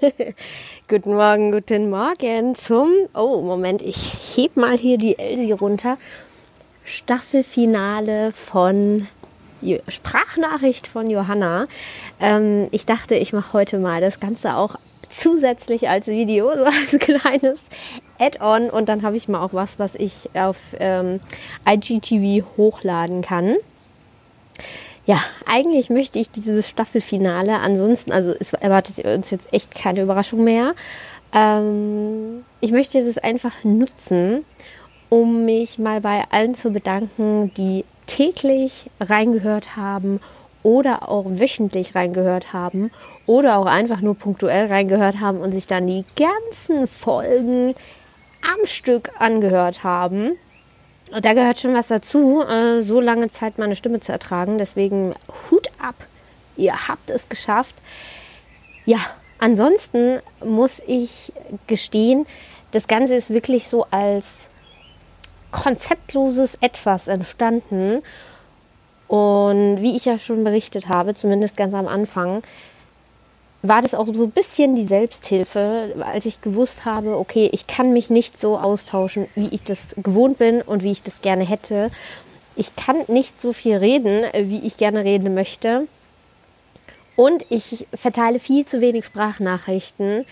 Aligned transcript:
guten 0.88 1.14
Morgen, 1.14 1.52
guten 1.52 1.90
Morgen 1.90 2.54
zum. 2.54 2.90
Oh, 3.14 3.40
Moment, 3.42 3.82
ich 3.82 4.36
heb 4.36 4.56
mal 4.56 4.76
hier 4.76 4.98
die 4.98 5.18
Elsie 5.18 5.52
runter. 5.52 5.98
Staffelfinale 6.84 8.32
von 8.32 9.08
Sprachnachricht 9.88 10.86
von 10.86 11.10
Johanna. 11.10 11.66
Ähm, 12.20 12.68
ich 12.70 12.86
dachte, 12.86 13.16
ich 13.16 13.32
mache 13.32 13.52
heute 13.52 13.78
mal 13.78 14.00
das 14.00 14.20
Ganze 14.20 14.56
auch 14.56 14.76
zusätzlich 15.08 15.88
als 15.88 16.06
Video, 16.06 16.52
so 16.56 16.64
als 16.64 16.98
kleines 16.98 17.60
Add-on. 18.18 18.70
Und 18.70 18.88
dann 18.88 19.02
habe 19.02 19.16
ich 19.16 19.28
mal 19.28 19.42
auch 19.42 19.52
was, 19.52 19.78
was 19.78 19.94
ich 19.94 20.30
auf 20.34 20.76
ähm, 20.78 21.20
IGTV 21.66 22.46
hochladen 22.56 23.22
kann. 23.22 23.56
Ja, 25.08 25.22
eigentlich 25.46 25.88
möchte 25.88 26.18
ich 26.18 26.30
dieses 26.30 26.68
Staffelfinale. 26.68 27.60
Ansonsten, 27.60 28.12
also 28.12 28.34
es 28.38 28.52
erwartet 28.52 29.06
uns 29.06 29.30
jetzt 29.30 29.50
echt 29.54 29.74
keine 29.74 30.02
Überraschung 30.02 30.44
mehr. 30.44 30.74
Ähm, 31.34 32.44
ich 32.60 32.72
möchte 32.72 33.02
das 33.02 33.16
einfach 33.16 33.64
nutzen, 33.64 34.44
um 35.08 35.46
mich 35.46 35.78
mal 35.78 36.02
bei 36.02 36.24
allen 36.28 36.54
zu 36.54 36.72
bedanken, 36.72 37.50
die 37.56 37.86
täglich 38.06 38.90
reingehört 39.00 39.76
haben 39.76 40.20
oder 40.62 41.08
auch 41.08 41.24
wöchentlich 41.26 41.94
reingehört 41.94 42.52
haben 42.52 42.90
oder 43.24 43.56
auch 43.56 43.64
einfach 43.64 44.02
nur 44.02 44.14
punktuell 44.14 44.66
reingehört 44.66 45.20
haben 45.20 45.38
und 45.38 45.52
sich 45.52 45.66
dann 45.66 45.86
die 45.86 46.04
ganzen 46.16 46.86
Folgen 46.86 47.74
am 48.42 48.66
Stück 48.66 49.10
angehört 49.18 49.84
haben. 49.84 50.32
Da 51.10 51.32
gehört 51.32 51.58
schon 51.58 51.74
was 51.74 51.88
dazu, 51.88 52.42
äh, 52.42 52.80
so 52.80 53.00
lange 53.00 53.28
Zeit 53.28 53.58
meine 53.58 53.76
Stimme 53.76 54.00
zu 54.00 54.12
ertragen. 54.12 54.58
Deswegen 54.58 55.14
Hut 55.50 55.68
ab, 55.80 55.94
ihr 56.56 56.88
habt 56.88 57.10
es 57.10 57.28
geschafft. 57.28 57.74
Ja, 58.84 58.98
ansonsten 59.38 60.20
muss 60.44 60.82
ich 60.86 61.32
gestehen, 61.66 62.26
das 62.72 62.88
Ganze 62.88 63.14
ist 63.14 63.30
wirklich 63.30 63.68
so 63.68 63.86
als 63.90 64.48
konzeptloses 65.50 66.58
Etwas 66.60 67.08
entstanden. 67.08 68.02
Und 69.06 69.80
wie 69.80 69.96
ich 69.96 70.04
ja 70.04 70.18
schon 70.18 70.44
berichtet 70.44 70.88
habe, 70.88 71.14
zumindest 71.14 71.56
ganz 71.56 71.72
am 71.72 71.88
Anfang, 71.88 72.42
war 73.62 73.82
das 73.82 73.94
auch 73.94 74.06
so 74.14 74.24
ein 74.24 74.30
bisschen 74.30 74.76
die 74.76 74.86
Selbsthilfe, 74.86 75.94
als 76.00 76.26
ich 76.26 76.40
gewusst 76.40 76.84
habe, 76.84 77.18
okay, 77.18 77.48
ich 77.52 77.66
kann 77.66 77.92
mich 77.92 78.08
nicht 78.08 78.38
so 78.38 78.56
austauschen, 78.56 79.26
wie 79.34 79.48
ich 79.48 79.64
das 79.64 79.88
gewohnt 79.96 80.38
bin 80.38 80.62
und 80.62 80.82
wie 80.84 80.92
ich 80.92 81.02
das 81.02 81.22
gerne 81.22 81.44
hätte. 81.44 81.90
Ich 82.54 82.76
kann 82.76 82.96
nicht 83.08 83.40
so 83.40 83.52
viel 83.52 83.76
reden, 83.76 84.24
wie 84.34 84.60
ich 84.66 84.76
gerne 84.76 85.04
reden 85.04 85.34
möchte. 85.34 85.88
Und 87.16 87.44
ich 87.48 87.88
verteile 87.94 88.38
viel 88.38 88.64
zu 88.64 88.80
wenig 88.80 89.04
Sprachnachrichten 89.04 90.24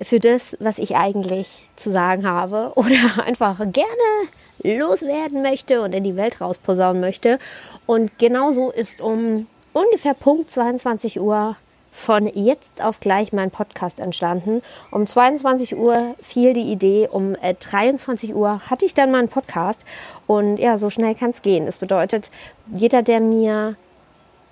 für 0.00 0.20
das, 0.20 0.56
was 0.60 0.78
ich 0.78 0.94
eigentlich 0.94 1.48
zu 1.74 1.90
sagen 1.90 2.24
habe 2.24 2.72
oder 2.76 3.26
einfach 3.26 3.58
gerne 3.58 4.78
loswerden 4.78 5.42
möchte 5.42 5.82
und 5.82 5.92
in 5.92 6.04
die 6.04 6.14
Welt 6.14 6.40
rausposaunen 6.40 7.00
möchte. 7.00 7.40
Und 7.86 8.16
genauso 8.18 8.70
ist 8.70 9.00
um 9.00 9.48
ungefähr 9.72 10.14
Punkt 10.14 10.52
22 10.52 11.20
Uhr 11.20 11.56
von 11.98 12.30
jetzt 12.32 12.82
auf 12.82 13.00
gleich 13.00 13.32
mein 13.32 13.50
Podcast 13.50 13.98
entstanden. 13.98 14.62
Um 14.92 15.06
22 15.06 15.76
Uhr 15.76 16.14
fiel 16.20 16.52
die 16.52 16.70
Idee, 16.72 17.08
um 17.10 17.34
23 17.34 18.30
äh, 18.30 18.32
Uhr 18.34 18.60
hatte 18.70 18.86
ich 18.86 18.94
dann 18.94 19.10
meinen 19.10 19.28
Podcast 19.28 19.84
und 20.28 20.58
ja, 20.58 20.78
so 20.78 20.90
schnell 20.90 21.16
kann 21.16 21.30
es 21.30 21.42
gehen. 21.42 21.66
Das 21.66 21.78
bedeutet, 21.78 22.30
jeder, 22.72 23.02
der 23.02 23.20
mir 23.20 23.76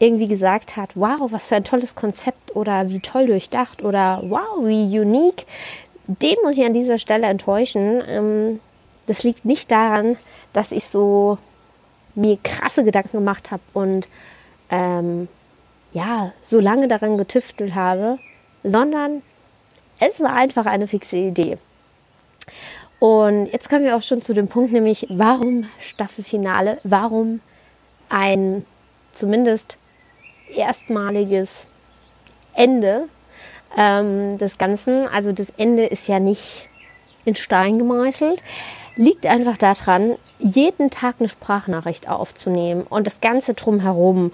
irgendwie 0.01 0.27
gesagt 0.27 0.77
hat, 0.77 0.91
wow, 0.97 1.31
was 1.31 1.47
für 1.47 1.57
ein 1.57 1.65
tolles 1.65 1.95
Konzept 1.95 2.55
oder 2.57 2.91
wie 2.91 3.01
toll 3.01 3.27
durchdacht 3.27 3.85
oder 3.85 4.23
wow, 4.25 4.65
wie 4.65 4.99
unique, 4.99 5.47
den 6.09 6.35
muss 6.43 6.57
ich 6.57 6.65
an 6.65 6.75
dieser 6.75 6.99
Stelle 6.99 7.29
enttäuschen. 7.29 8.03
Ähm, 8.09 8.61
das 9.07 9.23
liegt 9.23 9.45
nicht 9.45 9.71
daran, 9.71 10.19
dass 10.53 10.73
ich 10.73 10.85
so 10.85 11.39
mir 12.17 12.39
krasse 12.43 12.83
Gedanken 12.83 13.19
gemacht 13.19 13.53
habe 13.53 13.63
und 13.73 14.09
ähm, 14.69 15.29
ja, 15.97 16.33
so 16.43 16.61
lange 16.61 16.89
daran 16.89 17.17
getüftelt 17.17 17.75
habe, 17.75 18.19
sondern 18.63 19.23
es 19.99 20.21
war 20.21 20.35
einfach 20.35 20.67
eine 20.67 20.89
fixe 20.89 21.17
Idee. 21.17 21.57
Und 22.99 23.47
jetzt 23.47 23.71
kommen 23.71 23.85
wir 23.85 23.97
auch 23.97 24.03
schon 24.03 24.21
zu 24.21 24.35
dem 24.35 24.47
Punkt, 24.47 24.73
nämlich 24.73 25.07
warum 25.09 25.69
Staffelfinale, 25.81 26.79
warum 26.85 27.41
ein 28.11 28.67
zumindest 29.13 29.79
erstmaliges 30.55 31.67
Ende 32.53 33.09
ähm, 33.77 34.37
des 34.37 34.59
Ganzen. 34.59 35.09
Also 35.09 35.33
das 35.33 35.49
Ende 35.57 35.87
ist 35.87 36.09
ja 36.09 36.21
nicht 36.21 36.69
in 37.25 37.37
Stein 37.37 37.79
gemeißelt. 37.79 38.43
Liegt 38.97 39.25
einfach 39.25 39.57
daran, 39.57 40.17
jeden 40.39 40.91
Tag 40.91 41.17
eine 41.21 41.31
Sprachnachricht 41.31 42.09
aufzunehmen 42.09 42.83
und 42.83 43.07
das 43.07 43.21
Ganze 43.23 43.55
drumherum. 43.55 44.33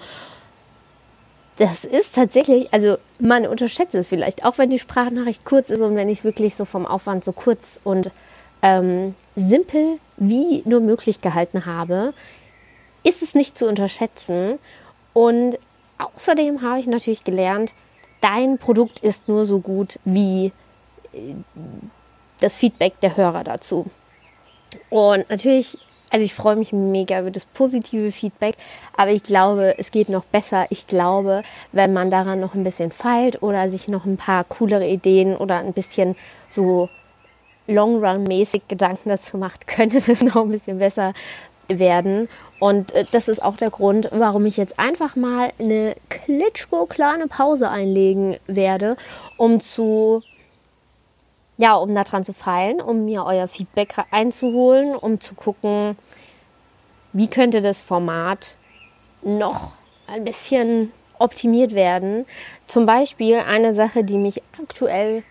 Das 1.57 1.83
ist 1.83 2.15
tatsächlich, 2.15 2.73
also 2.73 2.97
man 3.19 3.45
unterschätzt 3.45 3.93
es 3.93 4.09
vielleicht, 4.09 4.43
auch 4.43 4.57
wenn 4.57 4.69
die 4.69 4.79
Sprachnachricht 4.79 5.45
kurz 5.45 5.69
ist 5.69 5.81
und 5.81 5.95
wenn 5.95 6.09
ich 6.09 6.19
es 6.19 6.23
wirklich 6.23 6.55
so 6.55 6.65
vom 6.65 6.85
Aufwand 6.85 7.23
so 7.23 7.31
kurz 7.31 7.79
und 7.83 8.09
ähm, 8.61 9.13
simpel 9.35 9.99
wie 10.17 10.63
nur 10.65 10.79
möglich 10.79 11.21
gehalten 11.21 11.65
habe, 11.65 12.13
ist 13.03 13.21
es 13.21 13.35
nicht 13.35 13.57
zu 13.57 13.67
unterschätzen. 13.67 14.57
Und 15.13 15.59
Außerdem 15.97 16.61
habe 16.61 16.79
ich 16.79 16.87
natürlich 16.87 17.23
gelernt, 17.23 17.73
dein 18.21 18.57
Produkt 18.57 18.99
ist 18.99 19.27
nur 19.27 19.45
so 19.45 19.59
gut 19.59 19.99
wie 20.05 20.51
äh, 21.13 21.35
das 22.39 22.57
Feedback 22.57 22.99
der 23.01 23.15
Hörer 23.15 23.43
dazu. 23.43 23.85
Und 24.89 25.29
natürlich, 25.29 25.77
also 26.13 26.23
ich 26.23 26.35
freue 26.35 26.55
mich 26.55 26.71
mega 26.71 27.19
über 27.19 27.31
das 27.31 27.45
positive 27.45 28.11
Feedback, 28.11 28.55
aber 28.95 29.09
ich 29.09 29.23
glaube, 29.23 29.73
es 29.79 29.89
geht 29.89 30.09
noch 30.09 30.23
besser. 30.23 30.67
Ich 30.69 30.85
glaube, 30.85 31.41
wenn 31.71 31.91
man 31.91 32.11
daran 32.11 32.39
noch 32.39 32.53
ein 32.53 32.63
bisschen 32.63 32.91
feilt 32.91 33.41
oder 33.41 33.67
sich 33.67 33.87
noch 33.87 34.05
ein 34.05 34.15
paar 34.15 34.43
coolere 34.43 34.87
Ideen 34.87 35.35
oder 35.35 35.57
ein 35.57 35.73
bisschen 35.73 36.15
so 36.47 36.87
Long 37.65 38.05
Run 38.05 38.23
mäßig 38.23 38.61
Gedanken 38.67 39.09
dazu 39.09 39.37
macht, 39.39 39.65
könnte 39.67 39.99
das 39.99 40.21
noch 40.21 40.35
ein 40.35 40.51
bisschen 40.51 40.77
besser 40.77 41.13
werden. 41.67 42.29
Und 42.59 42.91
äh, 42.91 43.05
das 43.11 43.27
ist 43.27 43.41
auch 43.41 43.57
der 43.57 43.71
Grund, 43.71 44.09
warum 44.11 44.45
ich 44.45 44.57
jetzt 44.57 44.77
einfach 44.77 45.15
mal 45.15 45.49
eine 45.57 45.95
klitschko 46.09 46.85
kleine 46.85 47.25
Pause 47.25 47.69
einlegen 47.69 48.37
werde, 48.45 48.97
um 49.37 49.59
zu 49.61 50.21
ja, 51.57 51.75
um 51.75 51.93
daran 51.93 52.23
zu 52.23 52.33
feilen, 52.33 52.81
um 52.81 53.05
mir 53.05 53.25
euer 53.25 53.47
Feedback 53.47 53.95
einzuholen, 54.11 54.95
um 54.95 55.19
zu 55.19 55.35
gucken, 55.35 55.97
wie 57.13 57.27
könnte 57.27 57.61
das 57.61 57.81
Format 57.81 58.55
noch 59.21 59.73
ein 60.07 60.23
bisschen 60.23 60.91
optimiert 61.19 61.73
werden. 61.73 62.25
Zum 62.67 62.85
Beispiel 62.85 63.37
eine 63.37 63.75
Sache, 63.75 64.03
die 64.03 64.17
mich 64.17 64.41
aktuell 64.61 65.23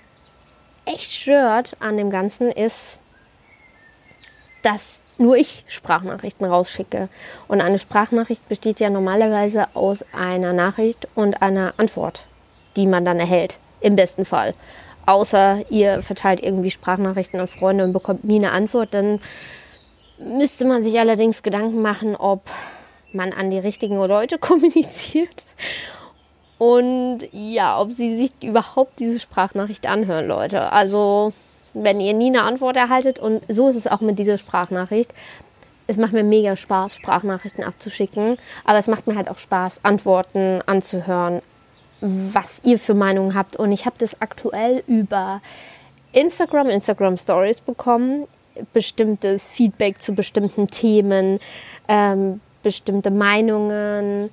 echt 0.84 1.12
stört 1.12 1.76
an 1.80 1.96
dem 1.96 2.10
Ganzen, 2.10 2.50
ist, 2.50 2.98
dass 4.62 5.00
nur 5.18 5.36
ich 5.36 5.64
Sprachnachrichten 5.68 6.46
rausschicke. 6.46 7.08
Und 7.48 7.60
eine 7.60 7.78
Sprachnachricht 7.78 8.48
besteht 8.48 8.80
ja 8.80 8.90
normalerweise 8.90 9.68
aus 9.74 10.04
einer 10.12 10.52
Nachricht 10.52 11.06
und 11.14 11.42
einer 11.42 11.74
Antwort, 11.76 12.24
die 12.76 12.86
man 12.86 13.04
dann 13.04 13.20
erhält, 13.20 13.58
im 13.80 13.96
besten 13.96 14.24
Fall. 14.24 14.54
Außer 15.06 15.64
ihr 15.70 16.02
verteilt 16.02 16.42
irgendwie 16.42 16.70
Sprachnachrichten 16.70 17.40
an 17.40 17.48
Freunde 17.48 17.84
und 17.84 17.92
bekommt 17.92 18.24
nie 18.24 18.36
eine 18.36 18.52
Antwort, 18.52 18.94
dann 18.94 19.20
müsste 20.18 20.64
man 20.64 20.84
sich 20.84 20.98
allerdings 20.98 21.42
Gedanken 21.42 21.82
machen, 21.82 22.14
ob 22.16 22.42
man 23.12 23.32
an 23.32 23.50
die 23.50 23.58
richtigen 23.58 23.96
Leute 23.96 24.38
kommuniziert 24.38 25.44
und 26.58 27.22
ja, 27.32 27.80
ob 27.80 27.96
sie 27.96 28.16
sich 28.16 28.32
überhaupt 28.48 29.00
diese 29.00 29.18
Sprachnachricht 29.18 29.88
anhören, 29.88 30.28
Leute. 30.28 30.70
Also 30.70 31.32
wenn 31.74 32.00
ihr 32.00 32.14
nie 32.14 32.28
eine 32.28 32.42
Antwort 32.42 32.76
erhaltet. 32.76 33.18
Und 33.18 33.42
so 33.48 33.68
ist 33.68 33.76
es 33.76 33.86
auch 33.86 34.00
mit 34.00 34.18
dieser 34.18 34.38
Sprachnachricht. 34.38 35.12
Es 35.86 35.96
macht 35.96 36.12
mir 36.12 36.22
mega 36.22 36.56
Spaß, 36.56 36.94
Sprachnachrichten 36.94 37.64
abzuschicken. 37.64 38.38
Aber 38.64 38.78
es 38.78 38.86
macht 38.86 39.06
mir 39.06 39.16
halt 39.16 39.28
auch 39.28 39.38
Spaß, 39.38 39.80
Antworten 39.82 40.60
anzuhören, 40.66 41.40
was 42.02 42.60
ihr 42.64 42.78
für 42.78 42.94
Meinungen 42.94 43.34
habt. 43.34 43.56
Und 43.56 43.72
ich 43.72 43.86
habe 43.86 43.96
das 43.98 44.20
aktuell 44.20 44.82
über 44.86 45.40
Instagram, 46.12 46.68
Instagram 46.68 47.16
Stories 47.16 47.60
bekommen. 47.60 48.26
Bestimmtes 48.74 49.48
Feedback 49.48 50.00
zu 50.00 50.12
bestimmten 50.12 50.68
Themen, 50.68 51.38
ähm, 51.88 52.40
bestimmte 52.62 53.10
Meinungen. 53.10 54.28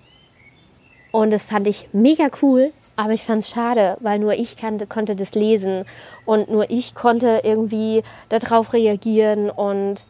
Und 1.11 1.31
das 1.31 1.45
fand 1.45 1.67
ich 1.67 1.89
mega 1.93 2.29
cool, 2.41 2.73
aber 2.95 3.13
ich 3.13 3.23
fand 3.23 3.43
es 3.43 3.49
schade, 3.49 3.97
weil 4.01 4.19
nur 4.19 4.33
ich 4.33 4.57
kannte, 4.57 4.87
konnte 4.87 5.15
das 5.15 5.35
lesen 5.35 5.85
und 6.25 6.51
nur 6.51 6.69
ich 6.69 6.93
konnte 6.93 7.41
irgendwie 7.43 8.03
darauf 8.27 8.73
reagieren. 8.73 9.49
Und 9.49 10.05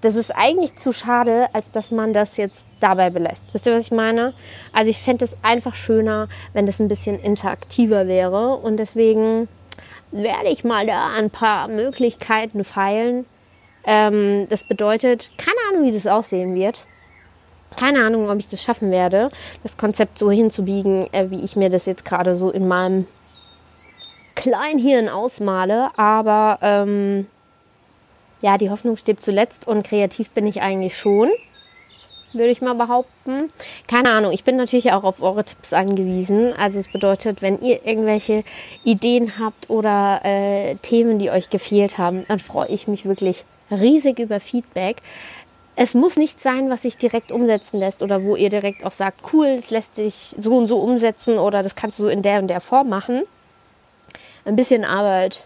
das 0.00 0.14
ist 0.14 0.30
eigentlich 0.34 0.76
zu 0.76 0.92
schade, 0.92 1.48
als 1.52 1.72
dass 1.72 1.90
man 1.90 2.12
das 2.12 2.36
jetzt 2.36 2.64
dabei 2.80 3.10
belässt. 3.10 3.44
Wisst 3.52 3.66
ihr, 3.66 3.74
was 3.74 3.84
ich 3.84 3.90
meine? 3.90 4.32
Also 4.72 4.90
ich 4.90 4.98
fände 4.98 5.24
es 5.24 5.36
einfach 5.42 5.74
schöner, 5.74 6.28
wenn 6.52 6.66
das 6.66 6.80
ein 6.80 6.88
bisschen 6.88 7.20
interaktiver 7.20 8.06
wäre. 8.06 8.56
Und 8.56 8.78
deswegen 8.78 9.48
werde 10.10 10.48
ich 10.48 10.64
mal 10.64 10.86
da 10.86 11.08
ein 11.16 11.30
paar 11.30 11.68
Möglichkeiten 11.68 12.64
feilen. 12.64 13.26
Ähm, 13.84 14.46
das 14.48 14.64
bedeutet, 14.64 15.32
keine 15.36 15.56
Ahnung, 15.70 15.86
wie 15.86 15.92
das 15.92 16.06
aussehen 16.06 16.54
wird. 16.54 16.84
Keine 17.76 18.04
Ahnung, 18.04 18.28
ob 18.28 18.38
ich 18.38 18.48
das 18.48 18.62
schaffen 18.62 18.90
werde, 18.90 19.30
das 19.62 19.76
Konzept 19.76 20.18
so 20.18 20.30
hinzubiegen, 20.30 21.12
äh, 21.12 21.30
wie 21.30 21.44
ich 21.44 21.54
mir 21.56 21.70
das 21.70 21.86
jetzt 21.86 22.04
gerade 22.04 22.34
so 22.34 22.50
in 22.50 22.66
meinem 22.66 23.06
Kleinhirn 24.34 25.08
ausmale. 25.08 25.90
Aber 25.96 26.58
ähm, 26.62 27.26
ja, 28.42 28.58
die 28.58 28.70
Hoffnung 28.70 28.96
stirbt 28.96 29.22
zuletzt 29.22 29.66
und 29.66 29.86
kreativ 29.86 30.30
bin 30.30 30.46
ich 30.46 30.62
eigentlich 30.62 30.96
schon, 30.96 31.30
würde 32.32 32.50
ich 32.50 32.60
mal 32.60 32.74
behaupten. 32.74 33.50
Keine 33.88 34.10
Ahnung, 34.10 34.32
ich 34.32 34.44
bin 34.44 34.56
natürlich 34.56 34.92
auch 34.92 35.04
auf 35.04 35.22
eure 35.22 35.44
Tipps 35.44 35.72
angewiesen. 35.72 36.52
Also 36.56 36.78
es 36.78 36.88
bedeutet, 36.88 37.42
wenn 37.42 37.58
ihr 37.60 37.84
irgendwelche 37.86 38.44
Ideen 38.84 39.38
habt 39.38 39.68
oder 39.68 40.20
äh, 40.24 40.76
Themen, 40.76 41.18
die 41.18 41.30
euch 41.30 41.50
gefehlt 41.50 41.98
haben, 41.98 42.24
dann 42.28 42.38
freue 42.38 42.68
ich 42.68 42.88
mich 42.88 43.04
wirklich 43.04 43.44
riesig 43.70 44.18
über 44.18 44.40
Feedback. 44.40 44.98
Es 45.76 45.94
muss 45.94 46.16
nicht 46.16 46.40
sein, 46.40 46.68
was 46.68 46.82
sich 46.82 46.96
direkt 46.96 47.32
umsetzen 47.32 47.78
lässt 47.78 48.02
oder 48.02 48.22
wo 48.22 48.36
ihr 48.36 48.50
direkt 48.50 48.84
auch 48.84 48.90
sagt, 48.90 49.32
cool, 49.32 49.56
das 49.56 49.70
lässt 49.70 49.96
sich 49.96 50.34
so 50.38 50.56
und 50.56 50.66
so 50.66 50.78
umsetzen 50.78 51.38
oder 51.38 51.62
das 51.62 51.74
kannst 51.74 51.98
du 51.98 52.06
in 52.06 52.22
der 52.22 52.40
und 52.40 52.48
der 52.48 52.60
Form 52.60 52.88
machen. 52.88 53.22
Ein 54.44 54.56
bisschen 54.56 54.84
Arbeit 54.84 55.42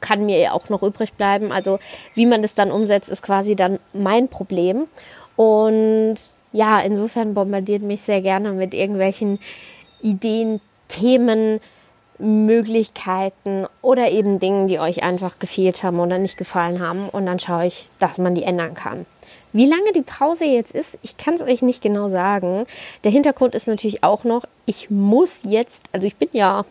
kann 0.00 0.26
mir 0.26 0.54
auch 0.54 0.68
noch 0.68 0.82
übrig 0.82 1.14
bleiben. 1.14 1.52
Also 1.52 1.78
wie 2.14 2.26
man 2.26 2.42
das 2.42 2.54
dann 2.54 2.70
umsetzt, 2.70 3.08
ist 3.08 3.22
quasi 3.22 3.56
dann 3.56 3.78
mein 3.92 4.28
Problem. 4.28 4.86
Und 5.36 6.16
ja, 6.52 6.80
insofern 6.80 7.34
bombardiert 7.34 7.82
mich 7.82 8.02
sehr 8.02 8.20
gerne 8.20 8.52
mit 8.52 8.74
irgendwelchen 8.74 9.38
Ideen, 10.02 10.60
Themen, 10.88 11.60
Möglichkeiten 12.18 13.66
oder 13.82 14.10
eben 14.10 14.38
Dingen, 14.38 14.68
die 14.68 14.78
euch 14.78 15.02
einfach 15.02 15.38
gefehlt 15.38 15.82
haben 15.82 16.00
oder 16.00 16.18
nicht 16.18 16.36
gefallen 16.36 16.80
haben. 16.80 17.08
Und 17.08 17.26
dann 17.26 17.38
schaue 17.38 17.66
ich, 17.66 17.88
dass 17.98 18.18
man 18.18 18.34
die 18.34 18.42
ändern 18.42 18.74
kann. 18.74 19.06
Wie 19.52 19.66
lange 19.66 19.92
die 19.92 20.02
Pause 20.02 20.44
jetzt 20.44 20.72
ist, 20.72 20.98
ich 21.02 21.16
kann 21.16 21.34
es 21.34 21.42
euch 21.42 21.62
nicht 21.62 21.82
genau 21.82 22.08
sagen. 22.08 22.66
Der 23.02 23.10
Hintergrund 23.10 23.54
ist 23.54 23.66
natürlich 23.66 24.04
auch 24.04 24.24
noch, 24.24 24.44
ich 24.66 24.90
muss 24.90 25.40
jetzt, 25.44 25.82
also 25.92 26.06
ich 26.06 26.16
bin 26.16 26.28
ja 26.32 26.64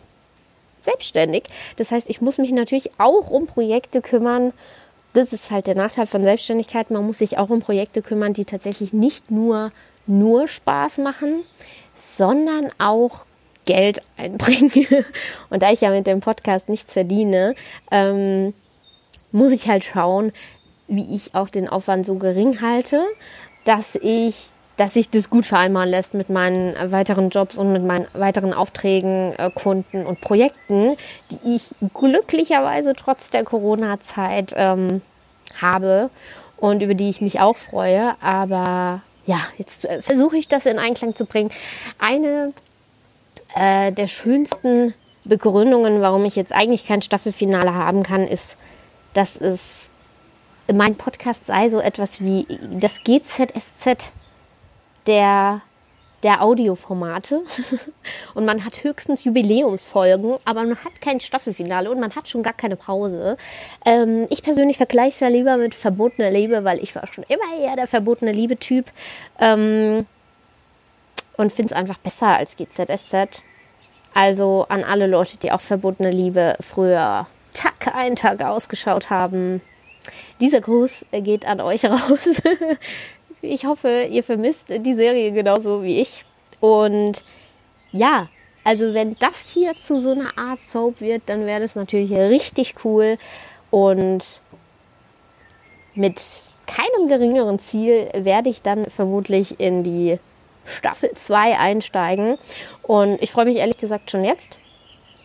selbstständig. 0.84 1.44
Das 1.76 1.90
heißt, 1.90 2.08
ich 2.10 2.20
muss 2.20 2.38
mich 2.38 2.52
natürlich 2.52 2.90
auch 2.98 3.30
um 3.30 3.46
Projekte 3.46 4.00
kümmern. 4.00 4.52
Das 5.12 5.32
ist 5.32 5.50
halt 5.50 5.66
der 5.66 5.74
Nachteil 5.74 6.06
von 6.06 6.22
Selbstständigkeit. 6.22 6.90
Man 6.90 7.06
muss 7.06 7.18
sich 7.18 7.38
auch 7.38 7.50
um 7.50 7.60
Projekte 7.60 8.02
kümmern, 8.02 8.32
die 8.32 8.44
tatsächlich 8.44 8.92
nicht 8.92 9.30
nur, 9.30 9.72
nur 10.06 10.48
Spaß 10.48 10.98
machen, 10.98 11.42
sondern 11.96 12.70
auch 12.78 13.24
Geld 13.64 14.02
einbringen. 14.16 15.04
Und 15.50 15.62
da 15.62 15.70
ich 15.70 15.80
ja 15.80 15.90
mit 15.90 16.06
dem 16.06 16.20
Podcast 16.20 16.68
nichts 16.68 16.92
verdiene, 16.92 17.54
ähm, 17.90 18.54
muss 19.32 19.52
ich 19.52 19.68
halt 19.68 19.84
schauen, 19.84 20.32
wie 20.88 21.14
ich 21.14 21.34
auch 21.34 21.48
den 21.48 21.68
Aufwand 21.68 22.04
so 22.04 22.16
gering 22.16 22.60
halte, 22.60 23.04
dass 23.64 23.94
ich 23.94 24.50
dass 24.80 24.94
sich 24.94 25.10
das 25.10 25.28
gut 25.28 25.44
vereinbaren 25.44 25.90
lässt 25.90 26.14
mit 26.14 26.30
meinen 26.30 26.74
weiteren 26.90 27.28
Jobs 27.28 27.58
und 27.58 27.70
mit 27.70 27.84
meinen 27.84 28.06
weiteren 28.14 28.54
Aufträgen, 28.54 29.34
äh, 29.36 29.50
Kunden 29.54 30.06
und 30.06 30.22
Projekten, 30.22 30.96
die 31.30 31.56
ich 31.56 31.68
glücklicherweise 31.92 32.94
trotz 32.94 33.28
der 33.28 33.44
Corona-Zeit 33.44 34.54
ähm, 34.56 35.02
habe 35.60 36.08
und 36.56 36.82
über 36.82 36.94
die 36.94 37.10
ich 37.10 37.20
mich 37.20 37.40
auch 37.40 37.58
freue. 37.58 38.14
Aber 38.22 39.02
ja, 39.26 39.38
jetzt 39.58 39.84
äh, 39.84 40.00
versuche 40.00 40.38
ich 40.38 40.48
das 40.48 40.64
in 40.64 40.78
Einklang 40.78 41.14
zu 41.14 41.26
bringen. 41.26 41.50
Eine 41.98 42.54
äh, 43.56 43.92
der 43.92 44.06
schönsten 44.06 44.94
Begründungen, 45.26 46.00
warum 46.00 46.24
ich 46.24 46.36
jetzt 46.36 46.54
eigentlich 46.54 46.86
kein 46.86 47.02
Staffelfinale 47.02 47.74
haben 47.74 48.02
kann, 48.02 48.26
ist, 48.26 48.56
dass 49.12 49.36
es 49.36 49.60
mein 50.72 50.96
Podcast 50.96 51.46
sei 51.46 51.68
so 51.68 51.80
etwas 51.80 52.22
wie 52.22 52.46
das 52.78 53.04
GZSZ 53.04 54.10
der, 55.10 55.60
der 56.22 56.40
Audioformate. 56.40 57.42
und 58.34 58.44
man 58.44 58.64
hat 58.64 58.84
höchstens 58.84 59.24
Jubiläumsfolgen, 59.24 60.36
aber 60.44 60.62
man 60.62 60.76
hat 60.76 61.00
kein 61.00 61.18
Staffelfinale 61.20 61.90
und 61.90 61.98
man 61.98 62.14
hat 62.14 62.28
schon 62.28 62.44
gar 62.44 62.52
keine 62.52 62.76
Pause. 62.76 63.36
Ähm, 63.84 64.26
ich 64.30 64.42
persönlich 64.42 64.76
vergleiche 64.76 65.14
es 65.14 65.20
ja 65.20 65.28
lieber 65.28 65.56
mit 65.56 65.74
verbotener 65.74 66.30
Liebe, 66.30 66.62
weil 66.62 66.78
ich 66.78 66.94
war 66.94 67.06
schon 67.08 67.24
immer 67.28 67.60
eher 67.60 67.74
der 67.74 67.88
verbotene 67.88 68.32
Liebe-Typ. 68.32 68.86
Ähm, 69.40 70.06
und 71.36 71.52
finde 71.52 71.72
es 71.74 71.78
einfach 71.78 71.98
besser 71.98 72.36
als 72.36 72.56
GZSZ. 72.56 73.42
Also 74.14 74.66
an 74.68 74.84
alle 74.84 75.06
Leute, 75.06 75.38
die 75.38 75.50
auch 75.50 75.60
verbotene 75.60 76.10
Liebe 76.10 76.56
früher 76.60 77.26
Tag 77.54 77.94
ein, 77.94 78.14
Tag 78.14 78.42
ausgeschaut 78.42 79.10
haben. 79.10 79.62
Dieser 80.38 80.60
Gruß 80.60 81.06
geht 81.12 81.46
an 81.46 81.60
euch 81.60 81.84
raus. 81.84 82.42
Ich 83.42 83.64
hoffe, 83.64 84.06
ihr 84.10 84.22
vermisst 84.22 84.66
die 84.68 84.94
Serie 84.94 85.32
genauso 85.32 85.82
wie 85.82 86.00
ich. 86.00 86.24
Und 86.60 87.24
ja, 87.92 88.28
also 88.64 88.92
wenn 88.92 89.16
das 89.18 89.50
hier 89.52 89.74
zu 89.76 90.00
so 90.00 90.10
einer 90.10 90.36
Art 90.36 90.60
Soap 90.60 91.00
wird, 91.00 91.22
dann 91.26 91.46
wäre 91.46 91.60
das 91.60 91.74
natürlich 91.74 92.12
richtig 92.12 92.84
cool. 92.84 93.16
Und 93.70 94.40
mit 95.94 96.42
keinem 96.66 97.08
geringeren 97.08 97.58
Ziel 97.58 98.08
werde 98.14 98.50
ich 98.50 98.62
dann 98.62 98.84
vermutlich 98.90 99.58
in 99.58 99.82
die 99.82 100.18
Staffel 100.66 101.12
2 101.14 101.58
einsteigen. 101.58 102.36
Und 102.82 103.22
ich 103.22 103.30
freue 103.30 103.46
mich 103.46 103.56
ehrlich 103.56 103.78
gesagt 103.78 104.10
schon 104.10 104.24
jetzt. 104.24 104.58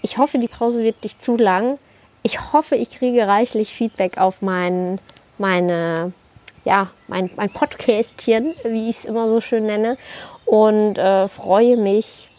Ich 0.01 0.17
hoffe, 0.17 0.37
die 0.37 0.47
Pause 0.47 0.83
wird 0.83 1.03
nicht 1.03 1.23
zu 1.23 1.35
lang. 1.35 1.77
Ich 2.23 2.53
hoffe, 2.53 2.75
ich 2.75 2.91
kriege 2.91 3.27
reichlich 3.27 3.73
Feedback 3.73 4.17
auf 4.17 4.41
mein, 4.41 4.99
meine 5.37 6.13
ja, 6.65 6.89
mein, 7.07 7.29
mein 7.35 7.49
Podcastchen, 7.49 8.53
wie 8.63 8.89
ich 8.89 8.97
es 8.97 9.05
immer 9.05 9.29
so 9.29 9.39
schön 9.39 9.65
nenne. 9.67 9.97
Und 10.45 10.97
äh, 10.97 11.27
freue 11.27 11.77
mich, 11.77 12.29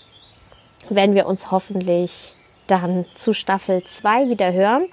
wenn 0.90 1.14
wir 1.14 1.26
uns 1.26 1.50
hoffentlich 1.50 2.34
dann 2.66 3.06
zu 3.14 3.32
Staffel 3.32 3.82
2 3.82 4.28
wieder 4.28 4.52
hören. 4.52 4.86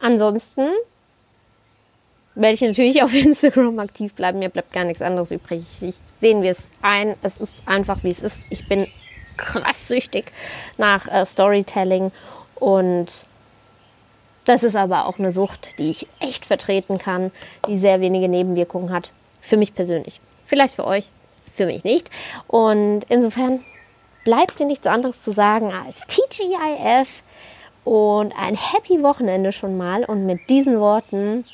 Ansonsten 0.00 0.68
werde 2.34 2.54
ich 2.54 2.60
natürlich 2.60 3.02
auf 3.04 3.14
Instagram 3.14 3.78
aktiv 3.78 4.12
bleiben. 4.14 4.40
Mir 4.40 4.50
bleibt 4.50 4.72
gar 4.72 4.84
nichts 4.84 5.02
anderes 5.02 5.30
übrig. 5.30 5.62
Ich, 5.80 5.94
sehen 6.20 6.42
wir 6.42 6.50
es 6.50 6.68
ein. 6.82 7.14
Es 7.22 7.38
ist 7.38 7.52
einfach, 7.66 8.02
wie 8.02 8.10
es 8.10 8.20
ist. 8.20 8.36
Ich 8.50 8.68
bin 8.68 8.88
krass 9.36 9.88
süchtig 9.88 10.32
nach 10.76 11.06
äh, 11.06 11.24
Storytelling 11.24 12.10
und 12.56 13.26
das 14.46 14.62
ist 14.62 14.76
aber 14.76 15.06
auch 15.06 15.18
eine 15.18 15.32
Sucht, 15.32 15.78
die 15.78 15.90
ich 15.90 16.06
echt 16.20 16.46
vertreten 16.46 16.98
kann, 16.98 17.32
die 17.66 17.78
sehr 17.78 18.00
wenige 18.00 18.28
Nebenwirkungen 18.28 18.90
hat. 18.90 19.12
Für 19.40 19.56
mich 19.56 19.74
persönlich. 19.74 20.20
Vielleicht 20.44 20.74
für 20.74 20.86
euch, 20.86 21.08
für 21.44 21.66
mich 21.66 21.84
nicht. 21.84 22.10
Und 22.46 23.02
insofern 23.08 23.60
bleibt 24.24 24.58
dir 24.58 24.66
nichts 24.66 24.86
anderes 24.86 25.22
zu 25.22 25.32
sagen 25.32 25.72
als 25.72 26.00
TGIF 26.06 27.22
und 27.84 28.32
ein 28.38 28.56
happy 28.56 29.02
Wochenende 29.02 29.52
schon 29.52 29.76
mal. 29.76 30.04
Und 30.04 30.26
mit 30.26 30.48
diesen 30.48 30.80
Worten 30.80 31.44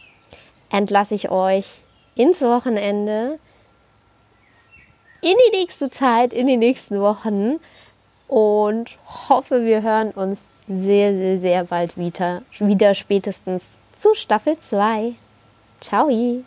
entlasse 0.70 1.14
ich 1.14 1.30
euch 1.30 1.82
ins 2.14 2.42
Wochenende, 2.42 3.38
in 5.22 5.34
die 5.50 5.58
nächste 5.58 5.90
Zeit, 5.90 6.32
in 6.32 6.46
die 6.46 6.56
nächsten 6.56 7.00
Wochen 7.00 7.58
und 8.28 8.99
hoffe, 9.28 9.64
wir 9.64 9.82
hören 9.82 10.11
uns 10.11 10.40
sehr, 10.80 11.12
sehr, 11.12 11.38
sehr 11.38 11.64
bald 11.64 11.96
wieder, 11.96 12.42
wieder 12.58 12.94
spätestens 12.94 13.64
zu 13.98 14.14
Staffel 14.14 14.58
2. 14.58 15.12
Ciao! 15.80 16.44